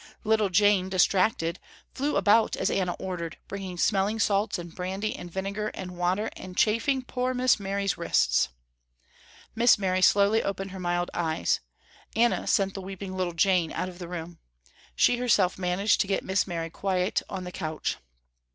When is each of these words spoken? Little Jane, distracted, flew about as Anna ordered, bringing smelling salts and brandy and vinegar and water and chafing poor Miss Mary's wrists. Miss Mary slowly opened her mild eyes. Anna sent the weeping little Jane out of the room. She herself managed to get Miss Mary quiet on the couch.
Little 0.23 0.49
Jane, 0.49 0.89
distracted, 0.89 1.59
flew 1.93 2.15
about 2.17 2.55
as 2.55 2.71
Anna 2.71 2.93
ordered, 2.93 3.37
bringing 3.47 3.77
smelling 3.77 4.19
salts 4.19 4.57
and 4.57 4.73
brandy 4.73 5.15
and 5.15 5.29
vinegar 5.31 5.67
and 5.75 5.95
water 5.95 6.31
and 6.35 6.57
chafing 6.57 7.03
poor 7.03 7.35
Miss 7.35 7.59
Mary's 7.59 7.99
wrists. 7.99 8.49
Miss 9.53 9.77
Mary 9.77 10.01
slowly 10.01 10.41
opened 10.41 10.71
her 10.71 10.79
mild 10.79 11.11
eyes. 11.13 11.59
Anna 12.15 12.47
sent 12.47 12.73
the 12.73 12.81
weeping 12.81 13.15
little 13.15 13.33
Jane 13.35 13.71
out 13.73 13.89
of 13.89 13.99
the 13.99 14.07
room. 14.07 14.39
She 14.95 15.17
herself 15.17 15.59
managed 15.59 16.01
to 16.01 16.07
get 16.07 16.23
Miss 16.25 16.47
Mary 16.47 16.71
quiet 16.71 17.21
on 17.29 17.43
the 17.43 17.51
couch. 17.51 17.97